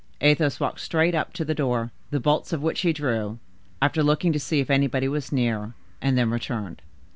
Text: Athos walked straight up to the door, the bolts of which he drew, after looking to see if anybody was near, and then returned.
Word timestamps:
Athos 0.21 0.59
walked 0.59 0.79
straight 0.79 1.13
up 1.13 1.31
to 1.31 1.45
the 1.45 1.53
door, 1.53 1.91
the 2.09 2.19
bolts 2.19 2.51
of 2.51 2.63
which 2.63 2.81
he 2.81 2.91
drew, 2.91 3.37
after 3.83 4.01
looking 4.01 4.33
to 4.33 4.39
see 4.39 4.59
if 4.59 4.71
anybody 4.71 5.07
was 5.07 5.31
near, 5.31 5.75
and 6.01 6.17
then 6.17 6.31
returned. 6.31 6.81